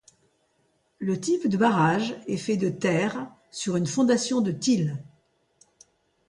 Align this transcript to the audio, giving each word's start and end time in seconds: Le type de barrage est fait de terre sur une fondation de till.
Le 0.97 1.19
type 1.21 1.47
de 1.47 1.57
barrage 1.57 2.15
est 2.25 2.37
fait 2.37 2.57
de 2.57 2.69
terre 2.69 3.27
sur 3.51 3.75
une 3.75 3.85
fondation 3.85 4.41
de 4.41 4.49
till. 4.51 4.97